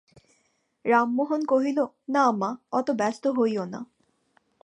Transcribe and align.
রামমোহন 0.85 1.41
কহিল, 1.45 1.79
না 2.09 2.23
মা, 2.31 2.49
অত 2.71 2.87
ব্যস্ত 2.91 3.23
হইয়ো 3.27 3.63
না। 3.65 3.79